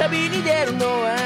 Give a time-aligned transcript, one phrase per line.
[0.00, 1.16] 旅に出るのは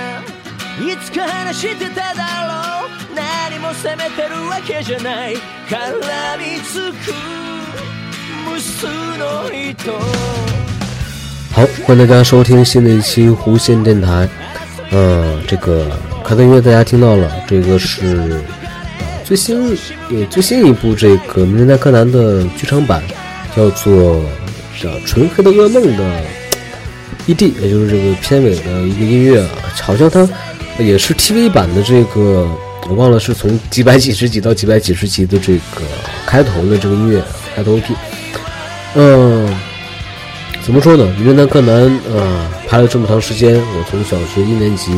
[0.81, 5.35] いつか話してただろう何も責めてるわけじゃない
[5.69, 5.99] 絡
[6.39, 7.13] みつく
[8.49, 8.87] 無数
[9.19, 9.93] の糸
[11.53, 14.29] 好，欢迎大家收听新的一期弧线电台。
[14.93, 15.91] 嗯，这个
[16.25, 18.41] 开头音乐大家听到了，这个是
[19.25, 19.77] 最新
[20.11, 23.03] 也最新一部这个《名侦探柯南》的剧场版，
[23.57, 24.23] 叫做《
[24.83, 26.23] 叫纯黑的噩梦》的。
[27.28, 27.54] E.D.
[27.60, 29.50] 也就是这个片尾的一个音乐啊，
[29.82, 30.28] 好像它
[30.78, 32.48] 也是 TV 版的这个，
[32.88, 35.82] 我忘了是从几百几十集到几百几十集的这个
[36.26, 37.24] 开头的这个音乐
[37.56, 37.94] 开头 OP。
[38.96, 39.54] 嗯，
[40.64, 41.06] 怎么说呢？
[41.20, 44.92] 名侦探柯南啊，拍了这么长时间，我从小学一年级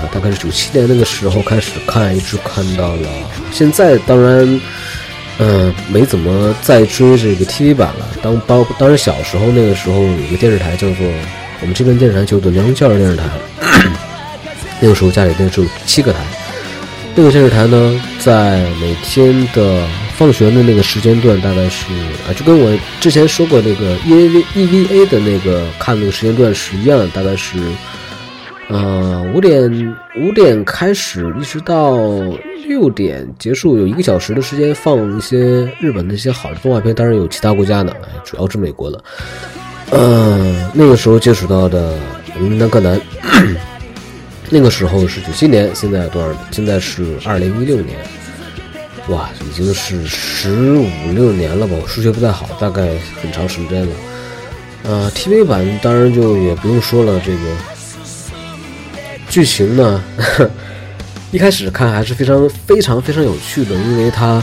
[0.00, 3.08] 啊，大概是九七年那个时候开始看，一直看到了
[3.52, 3.98] 现在。
[4.06, 4.60] 当然。
[5.38, 8.08] 嗯，没怎么再追这个 TV 版了。
[8.22, 11.06] 当包当时小时候那个时候有一个电视台叫做
[11.60, 13.24] 我们这边电视台叫做辽宁教育电视台，
[14.80, 16.18] 那个时候家里电视有七个台。
[17.14, 19.84] 那个电视台呢，在每天的
[20.16, 21.86] 放学的那个时间段，大概是
[22.28, 27.58] 啊，就跟我之前说过那个 EVA EVA 的那个看那个时间段是一样，大概是
[28.68, 31.98] 呃五点五点开始，一直到。
[32.68, 39.02] 六点结束，有一个小时的时间放一些日本的一些好的动画片，当然有其他国家的，主要是美国的。
[39.90, 41.94] 嗯，那个时候接触到的
[42.38, 43.00] 《名侦探柯南》，
[44.50, 46.28] 那个时候是九七年，现在多少？
[46.50, 47.96] 现在是二零一六年，
[49.08, 51.74] 哇，已经是十五六年了吧？
[51.80, 53.92] 我数学不太好，大概很长时间了。
[54.82, 57.38] 呃，TV 版当然就也不用说了，这个
[59.28, 60.02] 剧情呢。
[61.30, 64.42] 一开始看还是非常非常非常有趣的，因为它，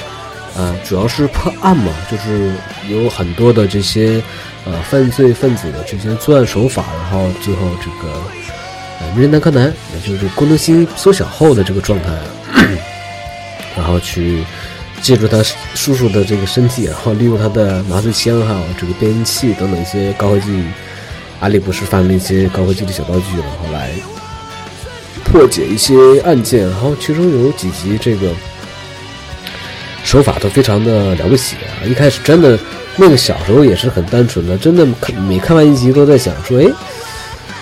[0.55, 2.51] 呃，主要是破案嘛，就是
[2.87, 4.21] 有很多的这些，
[4.65, 8.13] 呃，犯罪分子的这些作案手法，然后最后这个，
[8.99, 12.11] 呃，名侦探柯南，也就是功能性缩小后的这个状态，
[13.75, 14.43] 然后去
[15.01, 15.41] 借助他
[15.73, 20.63] 叔叔的这个身体，然后利用他的麻醉枪还有这个变音器等等一些高科技，
[21.39, 23.89] 阿里不是发明了一些高科技的小道具，然后来。
[25.35, 28.29] 破解一些案件，然后其中有几集这个
[30.01, 31.83] 手法都非常的了不起啊！
[31.85, 32.57] 一开始真的
[32.95, 34.87] 那个小时候也是很单纯的，真的
[35.27, 36.71] 每看完一集都在想说，哎，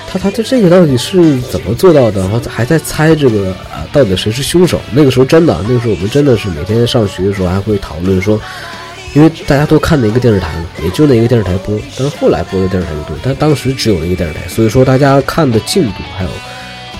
[0.07, 2.21] 他他这这个到底是怎么做到的？
[2.21, 4.79] 然后还在猜这个啊，到底谁是凶手？
[4.91, 8.39] 那个时候真的，那个时候我们真的是每天上学的时候还会讨论说，
[9.15, 10.49] 因为大家都看那个电视台，
[10.83, 16.29] 也就那一个电视台播，但是后来播的电视台就多，但当时只有那个电视台，所以说大家看的进度还有。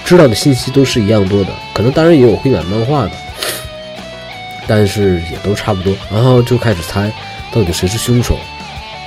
[0.06, 3.12] 知道的信息都是一样多的，可能当然也有会买漫画的，
[4.68, 5.94] 但是也都差不多。
[6.12, 7.12] 然后就开始猜
[7.52, 8.38] 到底谁是凶手。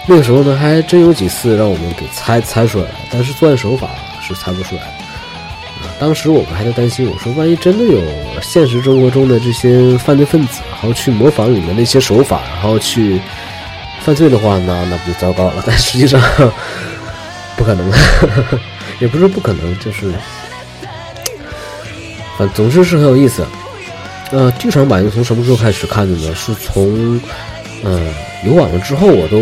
[0.06, 3.90] 那个时候呢，还真有几次让我们给猜猜出来了，但是作案手法
[4.20, 4.88] 是猜不出来的。
[5.98, 8.02] 当时我们还在担心，我说万一真的有
[8.42, 13.20] 现实生活中的这些犯罪分子，然后去模仿里面的一些手法，然后去
[14.00, 15.62] 犯罪的话，那那不就糟糕了？
[15.66, 16.20] 但实际上
[17.56, 17.90] 不可能，
[19.00, 20.12] 也不是不可能，就是。
[22.54, 23.46] 总之是很有意思，
[24.30, 26.34] 呃，剧场版又从什么时候开始看的呢？
[26.34, 27.20] 是从，
[27.82, 28.00] 呃，
[28.44, 29.38] 有网了之后，我都，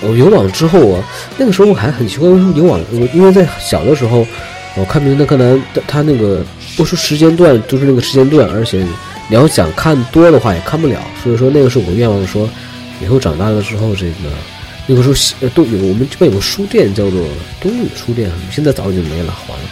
[0.00, 1.02] 我有网之后，我
[1.36, 2.80] 那个时候我还很奇怪，为什么有网？
[2.92, 4.26] 我因为在小的时候，
[4.74, 5.54] 我看《名侦探柯南》，
[5.86, 6.44] 他那个
[6.76, 8.84] 播出时间段就是那个时间段，而且
[9.28, 12.48] 你要想看多的话也看不了，所以说那个时候我愿望说，
[13.02, 14.12] 以后长大了之后，这个
[14.86, 17.20] 那个时候呃都有我们这边有个书店叫做
[17.60, 19.64] 东宇书店，现在早已经没了，完了。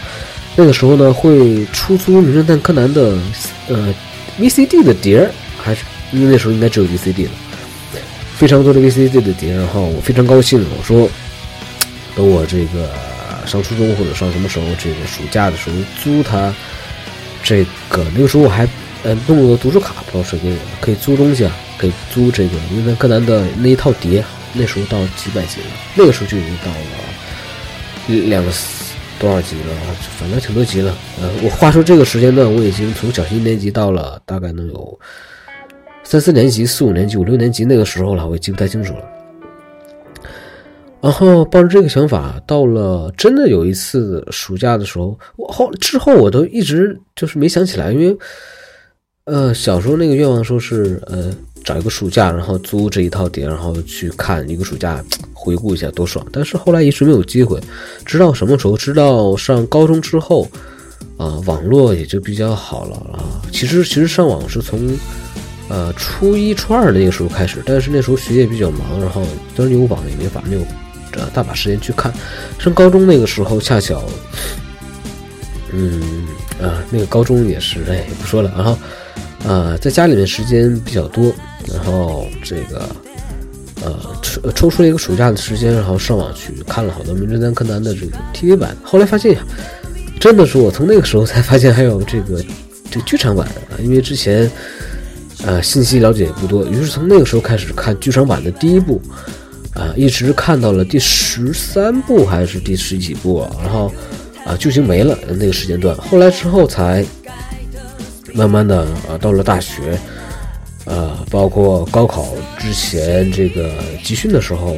[0.55, 3.17] 那个时候呢，会出租《名侦探柯南》的
[3.67, 3.93] 呃
[4.39, 7.31] VCD 的碟儿，还是因为那时候应该只有 VCD 了，
[8.35, 9.53] 非常多的 VCD 的碟。
[9.53, 11.09] 然后我非常高兴，我说
[12.15, 12.91] 等我这个
[13.47, 16.53] 上初中或者上什么时候，这个暑假的时候租它。
[17.43, 18.65] 这个那个时候我还
[19.03, 24.23] 呃弄了个读书卡，不知道谁给我的，可以租东西啊，可以租这个名侦探柯南的那一套碟，
[24.53, 26.77] 那时候到几百集了，那个时候就已经到了
[28.29, 28.49] 两个
[29.23, 29.73] 多少集了，
[30.19, 30.93] 反正挺多集了。
[31.21, 34.99] 呃，我话说这个时间段，我已经从小学一年级到了大概能有
[36.03, 39.03] 三四年级、四五年级、五六年级那个时候了，我也记不太清楚了。
[40.99, 48.17] 然后抱着这个想法，到了真的有一次暑假的时候，我后之后我都一直就是没想起来，因为
[49.23, 51.31] 呃小时候那个愿望说是呃
[51.63, 56.25] 找一个暑假，然后租这一套碟，然后去看一个暑假回顾一下多爽。
[56.31, 57.59] 但是后来一直没有机会，
[58.05, 58.75] 直到什么时候？
[58.77, 60.49] 直到上高中之后
[61.17, 63.41] 啊，网络也就比较好了啊。
[63.51, 64.97] 其实其实上网是从
[65.69, 69.21] 呃初一初二那个时候开始，但是那时候学业比较忙，然后
[69.55, 70.61] 当然有网也没法没有。
[71.15, 72.11] 呃，大把时间去看。
[72.57, 74.01] 上高中那个时候，恰巧，
[75.71, 76.25] 嗯
[76.59, 78.51] 啊，那个高中也是，哎，不说了。
[78.55, 78.75] 然后，
[79.47, 81.33] 啊，在家里面时间比较多，
[81.73, 82.87] 然后这个，
[83.83, 88.75] 呃，抽抽出了一个暑假的时间，然后上网去看了好多《名侦探柯南》的这个 TV 版。
[88.83, 89.37] 后来发现，
[90.19, 92.43] 真的是我从那个时候才发现还有这个
[92.89, 94.49] 这剧场版啊，因为之前，
[95.45, 99.01] 呃，信息了解也不多，于是从那个时候开始看剧场版的第一部。
[99.73, 103.49] 啊，一直看到了第十三部还是第十几部啊？
[103.63, 103.91] 然后
[104.45, 105.97] 啊，剧情没了那个时间段。
[105.97, 107.03] 后来之后才
[108.33, 109.97] 慢慢的啊，到了大学，
[110.85, 112.27] 呃，包括高考
[112.57, 113.71] 之前这个
[114.03, 114.75] 集训的时候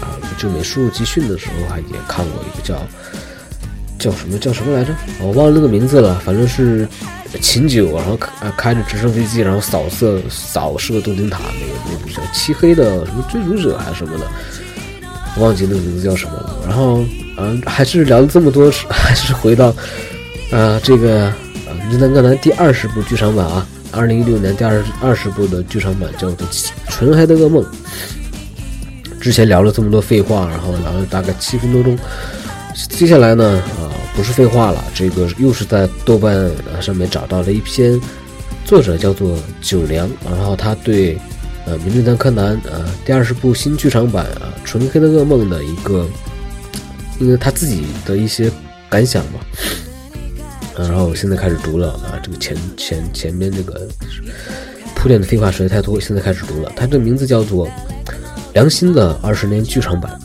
[0.00, 2.76] 啊，就美术集训的时候还也看过一个叫
[3.98, 4.92] 叫什么叫什么来着？
[5.20, 6.88] 我忘了那个名字了，反正是。
[7.40, 14.26] 秦九，然后开开着直升飞机，然后扫射扫射东京塔，那个那部叫《漆黑的什么追逐者》还是什么的，
[15.38, 16.58] 忘记那个名字叫什么了。
[16.66, 17.02] 然后，
[17.38, 19.68] 嗯，还是聊了这么多，还是回到，
[20.50, 21.30] 啊，这个
[21.88, 26.46] 《名侦探柯南》第二十部剧场版啊，二零一六年第二二十部的剧场版叫做
[26.88, 27.64] 《纯黑的噩梦》。
[29.20, 31.96] 之前聊了这么多废话，然后聊了大概七分多钟，
[32.88, 33.90] 接下来呢，啊。
[34.14, 36.50] 不是废话了，这个又是在豆瓣
[36.82, 37.98] 上面找到了一篇，
[38.62, 41.18] 作者叫做九良，然后他对
[41.64, 46.06] 呃《名侦探柯南》啊第二十部新剧场版啊《纯黑的噩梦》的一个，
[47.18, 48.52] 因为他自己的一些
[48.90, 49.40] 感想吧，
[50.78, 53.88] 然后现在开始读了啊，这个前前前面这个
[54.94, 57.66] 铺垫的废话实在太多，现在开始读了，它的名字叫做
[58.54, 60.18] 《良心的二十年剧场版》。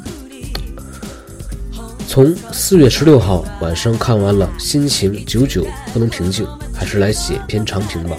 [2.07, 8.15] 从四月十六号晚上看完了，心情久久不能平静，还是来写篇长评吧。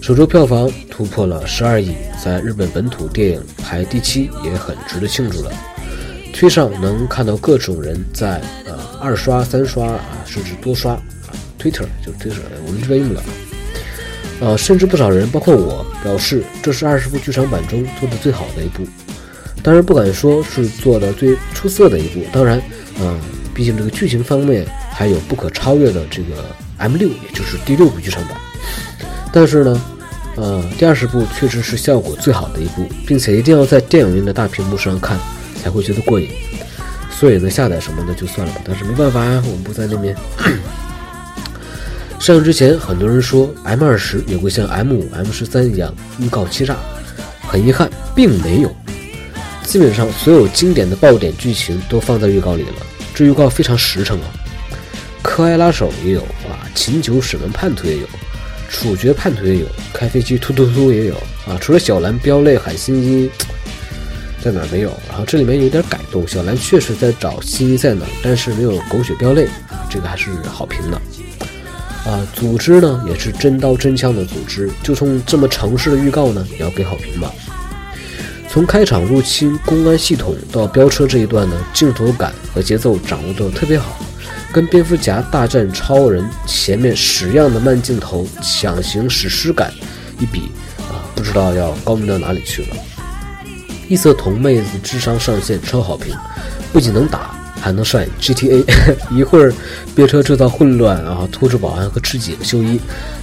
[0.00, 5.50] 首周票房突破了十二亿，在日本本土电影排第七，也很值得庆祝了。
[6.40, 11.02] 推上能看到各种人在呃二刷、三刷啊，甚至多刷啊
[11.60, 13.20] ，Twitter 就 Twitter，我们这边用不了。
[14.40, 18.88] 呃，甚至不少人，包括我，表示这是二十部剧场版中做的最好的一部。
[19.62, 22.58] 当然不敢说是做的最出色的一部，当然。
[22.98, 23.20] 嗯，
[23.52, 26.46] 毕竟这个剧情方面还有不可超越的这个
[26.78, 28.34] M 六，也就是第六部剧场版。
[29.30, 29.82] 但是呢，
[30.36, 35.18] 呃，第二十部确实是效果最好的一部，并且一定要在电影院的大屏幕上看
[35.62, 36.28] 才会觉得过瘾。
[37.10, 38.60] 所以呢，下载什么的就算了吧。
[38.64, 40.16] 但是没办法呀，我们不在那边。
[42.18, 46.76] 上映之前，很多人说 M 二十也会像 M 五、M 十三一样预告欺诈，
[47.42, 48.74] 很遗憾，并没有。
[49.64, 52.86] 基本上所有经典的爆点剧情都放在预告里了。
[53.14, 54.26] 这预告非常实诚啊，
[55.22, 58.06] 科埃拉手也有啊，秦九审问叛徒也有，
[58.68, 61.14] 处决叛徒也有，开飞机突突突也有
[61.46, 61.56] 啊。
[61.60, 63.30] 除了小蓝飙泪喊新一，
[64.42, 64.90] 在哪没有？
[65.08, 69.48] 然后这里面有点改动，小兰确实在找新一在哪，但是没有狗血飙泪，
[69.90, 70.96] 这个还是好评的
[72.10, 72.26] 啊。
[72.34, 77.32] 组织呢也是真刀真枪的组织，就冲这么诚实的预告呢，也要给好评吧。
[78.48, 83.98] 从开场入侵公安系统到飙车这一段呢，镜头感和节奏掌握的特别好，
[84.52, 89.72] 跟蝙蝠侠大战超人前面屎样的慢镜头强行史诗感
[90.18, 92.68] 一比啊，不知道要高明到哪里去了。
[93.90, 96.14] 异色瞳妹子智商上线，超好评，
[96.72, 98.64] 不仅能打，还能帅 GTA。
[99.10, 99.52] 一会儿
[99.96, 102.78] 别车制造混乱啊，拖住保安和吃几个修一；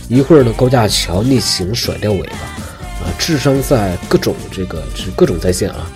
[0.10, 3.08] 一会儿呢高架桥逆行甩掉尾巴啊。
[3.18, 5.90] 智商在各种这个是各种在线啊！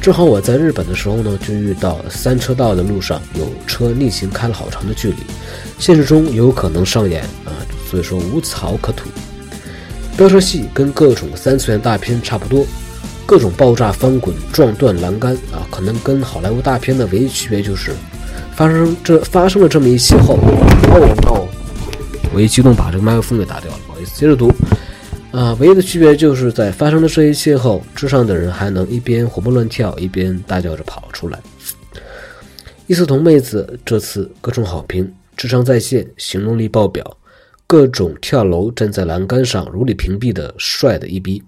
[0.00, 5.18] 正好我在日本的时候呢，就遇到三车道的路上有车逆行开了好长的距离，
[5.78, 7.54] 现实中有可能上演啊，
[7.88, 9.08] 所以说无草可吐。
[10.16, 12.66] 飙车戏跟各种三次元大片差不多，
[13.28, 17.92] 各种爆炸、翻滚、撞断栏杆啊，可能跟好莱坞大片的唯一区别就是
[18.52, 21.46] 发生这发生了这么一邂逅，哦 no，
[22.32, 24.18] 我一激动把这个麦克风给打掉了，不好意思。
[24.18, 24.50] 接着读，
[25.30, 31.38] 啊，唯一的区别就是在发生了这一切后，之上的人还能一边活蹦乱跳，一边大叫着跑出来。
[32.86, 35.06] 伊思彤妹子这次各种好评，
[35.36, 37.04] 智商在线，行动力爆表，
[37.66, 41.42] 各种跳楼站在栏杆上如履平地的帅的一逼。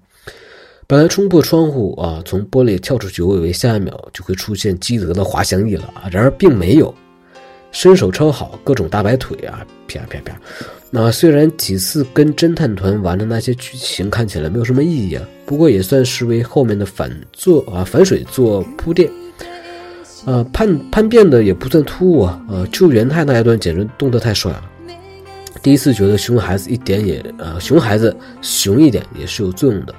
[0.91, 6.93] 本来冲破窗户啊，从玻璃跳出去，我以为下一秒就会出现基德的滑翔翼了啊，然而并没有，
[7.71, 10.37] 身手超好，各种大白腿啊，啪啪啪。
[10.91, 19.09] 那虽然几次跟侦探团玩的那些剧情看起来没有什么意义啊，不过也算是为后面的反做啊反水做铺垫。
[20.25, 24.65] 啊，叛叛变的也不算突兀啊，呃，救元太那一段简直动得太帅了。
[25.63, 29.95] 第一次觉得熊孩子一点也啊，熊孩子熊一点也是有作用的，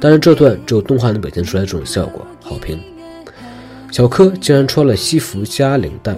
[0.00, 2.80] 但是这段只有动画能表现出来这种效果，好评。
[3.92, 6.16] 小柯竟然穿了西服加领带，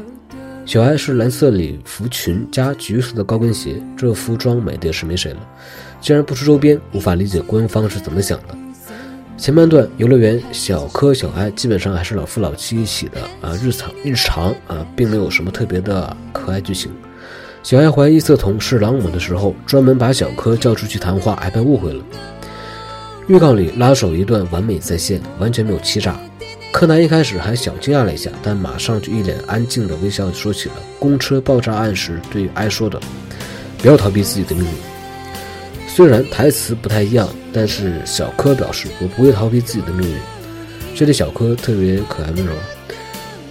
[0.64, 5.40] 小艾是蓝色礼服裙加橘色的高跟鞋，这服装美的也是没谁了。
[6.00, 8.56] 竟然不出周边，无法理解官方是怎么想的。
[9.36, 16.90] 前半段游乐园，小柯小艾基本上还是老夫老妻一起的啊，日常日常啊，并没有什么特别的可爱剧情。
[17.66, 22.00] 小爱怀疑色童是朗姆的时候，专门把小柯叫出去谈话，还被误会了。
[23.26, 26.16] 预告里拉手一段完美再现，完全没有欺诈。
[26.70, 33.00] 柯南一开始还小惊讶了一下，但马上就一脸安静的微笑，说起了公车爆炸案时对爱说的
[33.82, 34.70] ：“不要逃避自己的命运。”
[35.92, 40.16] 虽然台词不太一样，但是小柯表示：“我不会逃避自己的命运。”
[40.94, 42.52] 这里小柯特别可爱温柔。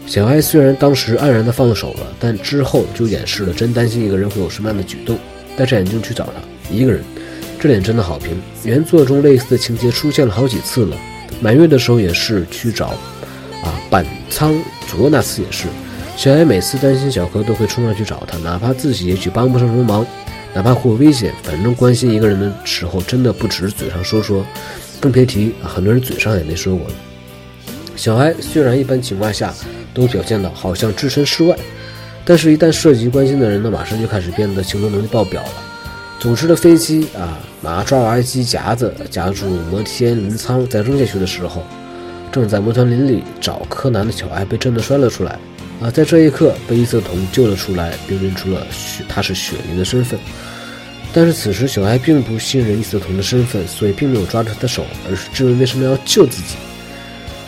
[0.07, 5.17] 小艾虽然当时黯然的放手了，但之后就掩饰了真担心一个人会有什么样的举动，
[5.57, 6.33] 戴着眼镜去找他
[6.73, 7.03] 一个人，
[7.59, 8.39] 这点真的好评。
[8.63, 10.97] 原作中类似的情节出现了好几次了，
[11.41, 12.87] 满月的时候也是去找，
[13.63, 14.55] 啊板仓
[14.87, 15.67] 卓那次也是，
[16.15, 20.05] 小艾每次担心小柯都会冲上去找他，哪怕自己也许帮不上什么忙，
[20.53, 24.45] 哪怕会有危险，反正关心一个人的时候真的不只是嘴上说说，
[25.01, 26.85] 更别提很多人嘴上也没说过。
[27.95, 29.53] 小艾虽然一般情况下。
[29.95, 31.57] 都表现的好像置身事外，
[32.25, 35.53] 但是，一旦涉及关心的人呢，马上就开始变得行动能力爆表了。
[36.19, 41.63] 组织的飞机啊，马上抓娃娃机夹子夹住摩天轮舱，在扔下去的时候，
[42.29, 45.39] 正在摩天轮里找柯南的小艾被震得摔了出来。
[45.81, 50.19] 啊，在这一刻被异色瞳救了出来，并认出了雪他是雪莉的身份。
[51.13, 56.55] 但是此时小艾并不信任异色瞳的身份，所以并没有抓住他的手，而是质问为什么要救自己。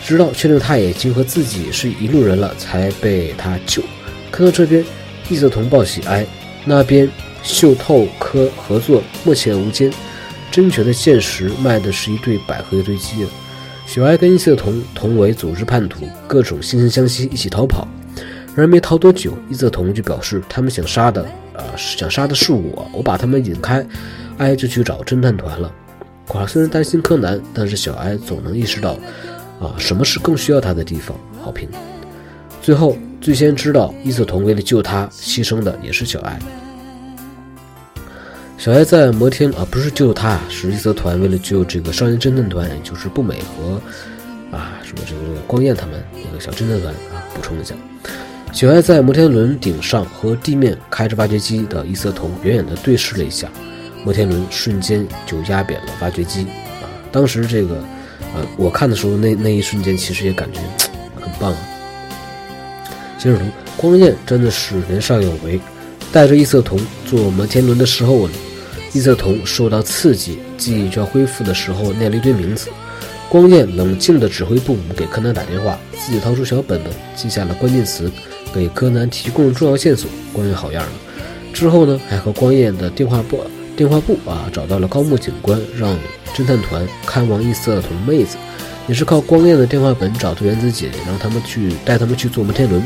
[0.07, 3.83] 直到确定他已经和自己是一路人了，才被他救。
[4.31, 4.81] 看到这边，
[5.27, 6.25] 异色瞳报喜哀，
[6.63, 7.09] 那边
[7.43, 9.91] 秀透科合作默契无间。
[10.49, 13.27] 真绝的现实卖的是一对百合一对鸡！
[13.85, 17.85] 小哀跟异色瞳同为组织叛徒，各种惺惺相惜，一起逃跑。
[18.55, 21.21] 然而没逃多久，异色瞳就表示他们想杀的
[21.53, 23.85] 啊，想杀的是我，我把他们引开，
[24.37, 25.69] 哀就去找侦探团了。
[26.25, 28.97] 寡虽然担心柯南，但是小哀总能意识到。
[29.59, 31.17] 啊，什么是更需要他的地方？
[31.41, 31.67] 好评。
[32.61, 36.37] 最后，最先知道伊瑟童为了救他牺牲的也是小艾。
[38.57, 43.81] 小艾在摩天啊，不是救他，是异色团为了救这个少年侦探团，也就是步美和
[44.55, 47.23] 啊什么这个光彦他们那个小侦探团啊。
[47.33, 47.73] 补充一下，
[48.51, 53.47] 小艾在摩天轮顶上和地面开着挖掘机的伊瑟童远远的对视了一下，
[54.03, 56.43] 摩天轮瞬间就压扁了挖掘机
[56.81, 56.85] 啊。
[57.11, 57.81] 当时这个。
[58.33, 60.59] 啊，我看的时候，那那一瞬间其实也感觉
[61.19, 61.59] 很棒啊。
[63.17, 65.59] 接着读，光彦真的是年少有为，
[66.11, 68.29] 带着异色瞳坐摩天轮的时候，
[68.93, 72.69] 异色瞳受到刺激，记忆就要恢复的时候，念了一堆名字。
[73.29, 78.09] 光彦冷静地指挥部给柯南打电话，自己掏出小本本记下了关键词，
[78.53, 80.09] 给柯南提供重要线索。
[80.31, 80.91] 光彦好样的。
[81.51, 83.43] 之后呢，还和光彦的电话簿
[83.77, 85.97] 电话簿啊找到了高木警官，让。
[86.35, 88.37] 侦探团看望异色瞳妹子，
[88.87, 92.79] 也是靠光彦的电话本找到原子姐姐，让他们去带他们去坐摩天轮。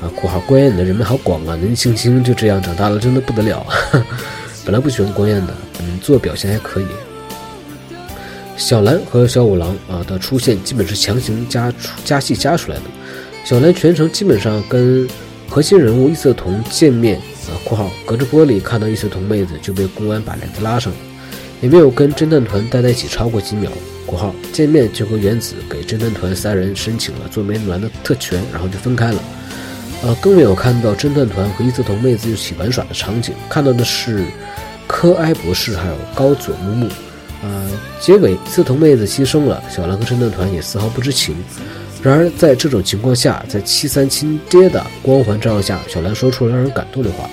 [0.00, 3.66] 啊，括号光彦的人脉好广啊，年轻轻就这样长大了，真的不得了。
[4.64, 6.86] 本来不喜欢光彦的，嗯，做表现还可以。
[8.56, 12.84] 小兰和小五郎啊的出现，基本是强行加出加戏加出来的。
[13.44, 15.08] 小兰全程基本上跟
[15.48, 17.20] 核心人物异色瞳见面，
[17.64, 20.98] 括号隔着玻璃看到异色瞳妹子就被公安把帘子拉上了。
[21.60, 23.70] 也没有跟侦探团待在一起超过几秒。
[24.04, 29.22] 括号见面就和原子给侦探团三人申请了做美女团的特权，然后就分开了。
[30.02, 34.24] 呃，更没有看到侦探团和伊泽童妹子一起玩耍的场景，看到的是
[34.88, 36.88] 科埃博士还有高佐木木。
[37.44, 41.36] 呃，结尾伊泽童妹子牺牲了，小兰和侦探团也丝毫不知情。
[42.02, 47.30] 然而在这种情况下，在七三亲爹的光环照耀下，小兰说出了让人感动的话。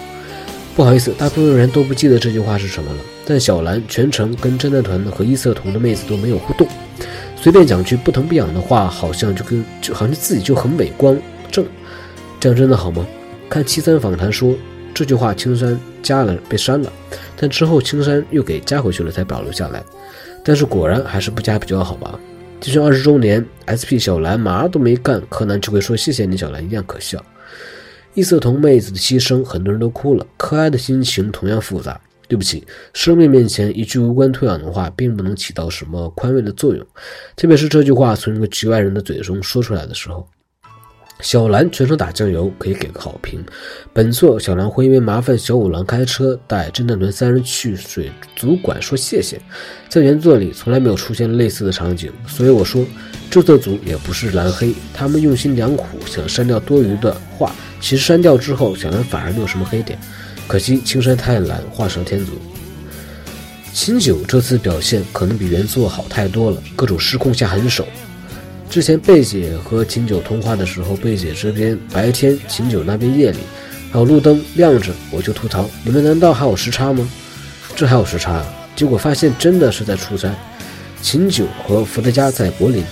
[0.80, 3.00] 不好意思，大部分人都不记得这句话是什么了。
[3.26, 6.66] 但小兰全程跟侦探团和异色瞳的妹子都没有互动，
[7.36, 11.20] 随便讲句不疼不痒的话，好像就跟就好像自己就很伟光
[11.52, 11.66] 正，
[12.40, 13.06] 这样真的好吗？
[13.50, 14.56] 看七三访谈说
[14.94, 16.90] 这句话青山加了被删了，
[17.36, 19.84] 但之后青山又给加回去了才保留下来。
[20.46, 22.18] 但是果然还是不加比较好吧？
[22.62, 27.22] 就像二十周年 SP 小兰嘛都没干，柯南就会说谢谢你小兰一样可笑。
[28.14, 30.26] 异色瞳妹子的牺牲，很多人都哭了。
[30.38, 32.00] 可哀的心情同样复杂。
[32.28, 32.64] 对不起，
[32.94, 36.86] 生命面前一句无关痛痒的话，并不能起到什么宽慰的作用。
[37.36, 40.28] 特别是这句话从一个局外人的嘴中说出来的时候。
[41.22, 43.44] 小兰全程打酱油，可以给个好评。
[43.92, 49.38] 本作小兰会因为麻烦小五郎开车带侦探团三人去水族馆说谢谢，
[49.90, 52.86] 在原作里从来没有出现类似的场景，所以我说
[53.30, 57.54] 制作组也不是蓝黑，他们用心良苦，想删掉多余的话。
[57.82, 60.00] 其实删掉之后，小兰反而没有什么黑点。
[60.48, 62.32] 可惜青山太懒，画蛇添足。
[63.74, 67.86] 秦九这次表现可能比原作好太多了，各种失控下狠手。
[68.70, 73.40] 之前贝姐和秦九通话的时候，贝姐这边白天，秦九那边夜里，
[73.92, 77.10] 还有路灯亮着，我就吐槽：你们难道还有时差吗？
[77.76, 78.46] 这还有时差啊？
[78.76, 80.32] 结果发现真的是在出差。
[81.02, 82.84] 秦九和伏特加在柏林。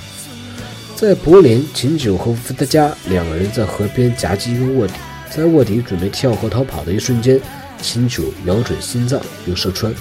[0.96, 4.94] 在柏林，秦九和伏特加两个人在河边夹击一个卧底，
[5.30, 7.40] 在卧底准备跳河逃跑的一瞬间，
[7.84, 9.94] 秦九瞄准心脏又射穿，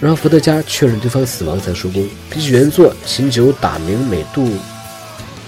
[0.00, 2.06] 然后伏特加确认对方死亡才收工。
[2.28, 4.50] 比起原作，秦九打明美杜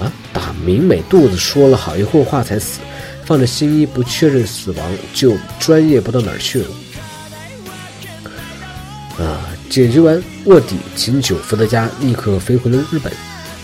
[0.01, 2.81] 啊，打明美肚子说了好一会儿话才死，
[3.25, 6.69] 放着新衣不确认死亡就专业不到哪儿去了。
[9.19, 13.13] 啊，解决完卧底，秦九、伏特加立刻飞回了日本。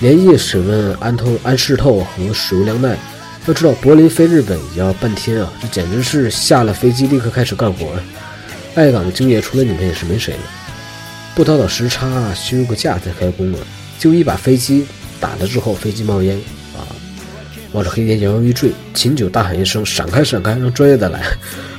[0.00, 2.98] 连夜审问安透、安世透和水无良奈。
[3.46, 5.52] 要知道，柏林飞日本也要半天啊！
[5.60, 7.92] 这简直是下了飞机立刻开始干活。
[8.74, 10.40] 爱岗的敬业除了你们也是没谁了。
[11.36, 13.58] 不倒倒时差，休个假再开工了。
[13.96, 14.86] 就一把飞机
[15.22, 16.36] 打了之后，飞机冒烟
[16.76, 16.82] 啊，
[17.72, 18.72] 冒着黑烟摇摇欲坠。
[18.92, 21.22] 秦九大喊一声：“闪开，闪开，让专业的来！”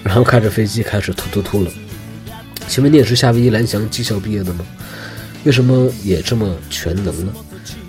[0.02, 1.70] 然后开着飞机开始突突突了。
[2.70, 4.66] 请问你也是夏威夷蓝翔技校毕业的吗？
[5.44, 7.34] 为什么也这么全能呢？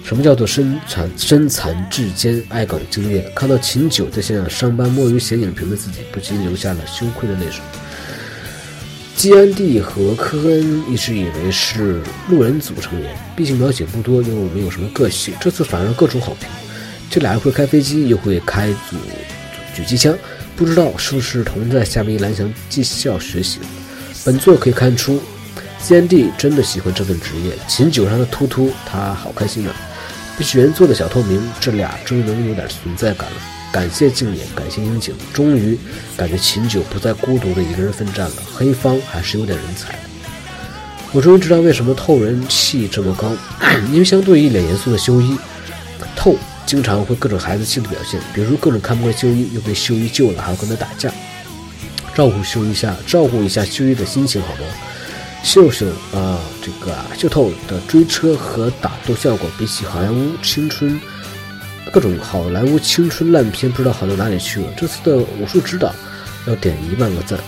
[0.03, 3.23] 什么叫做身残身残志坚、爱岗敬业？
[3.37, 7.63] 看到秦九在现场上班摸鱼写影评的自己，不禁流下了羞愧的泪水。
[9.25, 16.47] 基安蒂和科恩一直以为是路人组成员，毕竟描写不多，又没有什么个性，这次反而各种好评。
[17.09, 18.99] 这俩人会开飞机，又会开组
[19.75, 20.15] 狙击枪，
[20.55, 23.61] 不知道是不是同在夏威夷蓝翔技校学习。
[24.27, 25.19] 本作可以看出，
[25.83, 27.55] 基安蒂真的喜欢这份职业。
[27.67, 29.75] 琴酒上的突突，他好开心啊！
[30.37, 33.37] 比起原作的小透明，这俩终于能有点存在感了。
[33.75, 35.77] 感谢静野，感谢樱井，终于
[36.17, 38.37] 感觉秦九不再孤独的一个人奋战了。
[38.55, 39.99] 黑方还是有点人才。
[41.11, 43.33] 我终于知道为什么透人气这么高，
[43.91, 45.37] 因为相对于一脸严肃的修一，
[46.15, 51.13] 透经常会各种孩子气的表现，比如各种看不惯修一，又被修一救了，还要跟他打架，
[52.15, 54.61] 照顾修一下，照顾一下修一的心情好吗？
[55.43, 61.01] 秀秀啊，这个秀透的追车和打斗效果，比起好莱坞青春
[61.95, 64.67] 各种好莱坞青春烂片，不知道好到哪里去了。
[64.77, 65.95] 这次的武术指导
[66.45, 67.39] 要点一万个赞，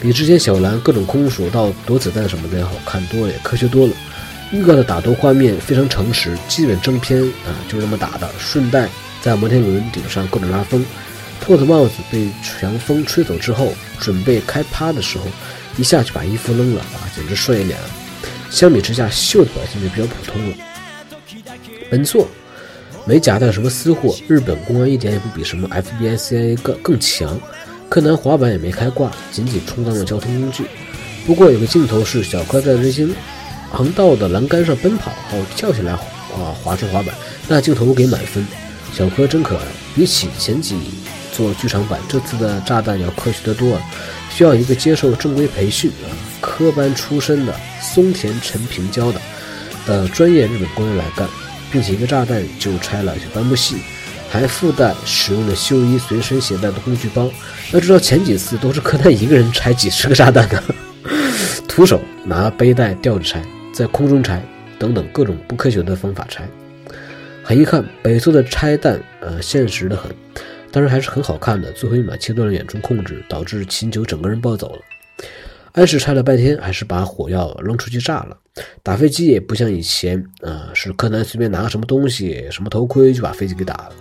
[0.00, 3.92] 比之前小兰各种空手道躲子弹什么的要好看多了，也科学多了。
[4.52, 8.30] 预告的打斗画面非常诚实，基本正片啊就这么打的。
[8.38, 8.88] 顺带
[9.20, 10.86] 在摩天轮顶上各种拉风，
[11.40, 15.24] 透的帽子被强风吹走之后，准备开趴的时候。
[15.76, 17.76] 一下就把衣服扔了啊，简直帅一脸。
[18.50, 20.56] 相比之下，秀的表现就比较普通了。
[21.90, 22.28] 本作
[23.06, 27.38] 没夹带什么私货，日本公安一点也不比什么 FBI、CIA 更更强。
[27.88, 30.64] 柯南滑板也没开挂，仅仅充当了交通工具。
[31.24, 33.14] 不过有个镜头是小柯在人行
[33.70, 36.00] 横道的栏杆上奔跑后跳起来啊
[36.64, 37.14] 滑出滑板，
[37.46, 38.44] 那镜头给满分。
[38.92, 39.62] 小柯真可爱，
[39.94, 40.76] 比起前几
[41.32, 43.80] 做剧场版，这次的炸弹要科学得多啊。
[44.30, 49.20] 需要一个接受正规培训啊，科班出身的松田陈平教的
[49.86, 51.28] 的专业日本工人来干，
[51.70, 53.76] 并且一个炸弹就拆了就搬不细，
[54.30, 57.30] 还附带使用了秀一随身携带的工具包。
[57.72, 60.62] 要知道前几次都是柯南一个人拆几十个炸弹的，
[61.66, 64.42] 徒手拿背带吊着拆，在空中拆
[64.78, 66.48] 等等各种不科学的方法拆。
[67.42, 70.10] 很遗憾，北座的拆弹呃现实的很。
[70.72, 74.80] 当然还是很好看的，最后一秒切断了远程控制，导致秦九整个人暴走了。
[75.72, 78.36] 安室拆了半天，还是把火药扔出去炸了。
[78.82, 83.92] 打飞机也不像以前，啊，是柯南随便拿个什么东西、什么头盔就把飞机给打了，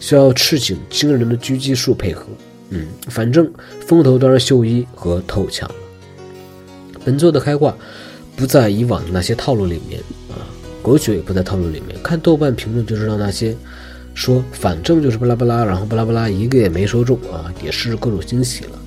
[0.00, 2.26] 需要赤井惊人的狙击术配合。
[2.70, 3.50] 嗯，反正
[3.86, 5.74] 风头当然秀一和透强了。
[7.04, 7.74] 本作的开挂
[8.36, 10.44] 不在以往的那些套路里面啊，
[10.82, 11.96] 狗血也不在套路里面。
[12.02, 13.56] 看豆瓣评论就知道，那些
[14.14, 18.78] 说反正就是巴拉巴拉，然后巴拉巴拉一个也没说中啊，也是各种惊喜了。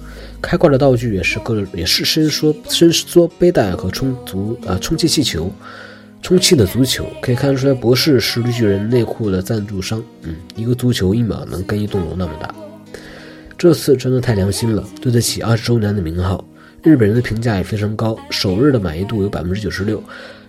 [0.42, 5.52] 开挂的道具也是各种，也是伸缩伸缩背带和充足啊充气气球，
[6.22, 10.04] 充气的足球可以看出来，博士是绿巨人内裤的赞助商。
[10.24, 12.54] 嗯，一个足球一秒能跟一栋楼那么大。
[13.58, 16.44] 这次真的太良心了，对得起二十周年的名号。
[16.82, 20.04] 日本人的评价也非常高，首日的满意度有百分之九十六。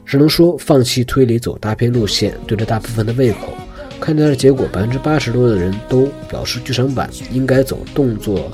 [0.07, 3.53] 只能说放弃推理走大片路线，对着大部分的胃口。
[4.01, 8.51] 看到的结果，百分之八十多的人都表示剧场版应该走动作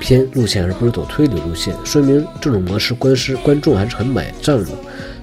[0.00, 4.70] 偏路线，而不是走推理路线，说明这种模式观师观众还是很买账的。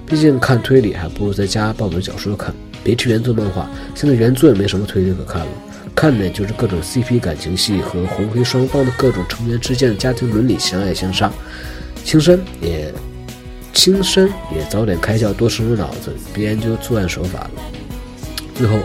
[0.06, 2.54] 毕竟看推理还不如在家抱本小说看。
[2.84, 5.48] 别提原作漫画，现在原作也没什么推理可看了。
[5.94, 11.32] 看的就是各种 CP 感情戏和红黑双方的各种成员之间的家庭伦理相爱相杀。
[12.04, 12.92] 青山也，
[13.72, 17.50] 青山也早点开窍，多省省脑子，别研究作案手法了。
[18.54, 18.78] 最后，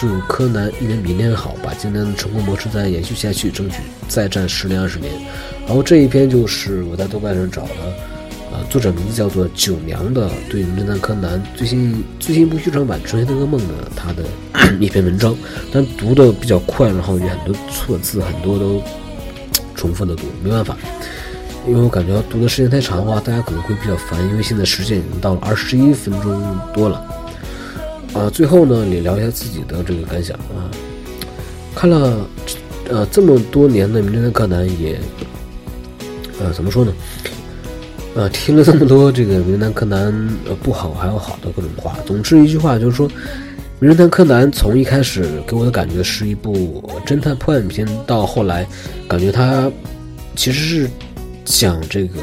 [0.00, 5.12] 祝柯南一年比一年好，把今年的成功模式再延续下去，争取再战十年二十年。
[5.66, 7.68] 然后这一篇就是我在豆瓣上找的。
[8.52, 14.22] 啊，作者名字叫做九娘的对名侦探柯南最新最新一部剧场版《纯黑的噩梦》的他的
[14.80, 15.36] 一篇文章，
[15.72, 18.80] 但读的比较快，然后有很多错字，很多都
[19.74, 20.78] 重复的读，没办法，
[21.66, 27.04] 因为我感觉读的时间太长的话，大家可能会比较烦，因为现在时间已经到了二十一分钟多了。
[28.18, 30.66] 啊，最后呢，也聊一下自己的这个感想啊，
[31.72, 32.26] 看了
[32.88, 34.98] 呃这么多年的名侦探柯南，也
[36.40, 36.92] 呃怎么说呢？
[38.16, 40.12] 呃，听了这么多这个《名侦探柯南》
[40.48, 43.08] 呃不好还有好的各种话，总之一句话就是说，
[43.78, 48.66] 《名侦探柯南》从一开始给我的感觉是一部侦探破案片，到后来
[49.06, 49.70] 感觉它
[50.34, 50.90] 其实是
[51.44, 52.18] 讲这个，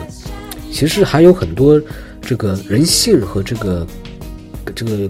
[0.74, 1.82] 其实还有很多
[2.22, 3.88] 这个人性和这个
[4.76, 5.10] 这个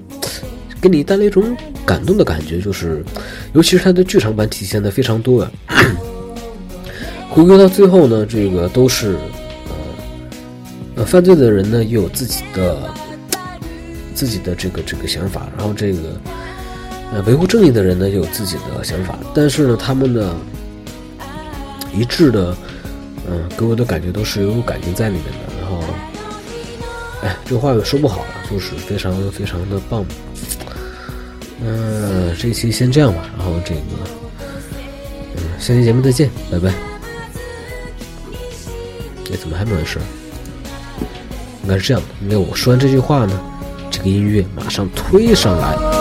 [0.89, 3.03] 给你带来一种感动的感觉，就是
[3.53, 5.51] 尤其是它的剧场版体现的非常多啊。
[7.29, 9.17] 回归到最后呢，这个都是。
[10.97, 12.77] 呃，犯罪的人呢，又有自己的
[14.13, 15.99] 自己的这个这个想法，然后这个
[17.11, 20.33] 呃维护正义的人呢，有自己的想法，但是呢，他们的
[21.93, 22.55] 一致的，
[23.29, 25.61] 嗯，给我的感觉都是有感情在里面的。
[25.61, 25.83] 然后，
[27.23, 30.05] 哎，这话也说不好了，就是非常非常的棒。
[31.63, 33.81] 嗯，这期先这样吧，然后这个，
[35.35, 36.69] 嗯，下期节目再见，拜拜。
[39.31, 39.99] 哎，怎么还没完事？
[41.63, 43.39] 应该是这样的，因为我说完这句话呢，
[43.89, 45.94] 这个音乐马上推上来。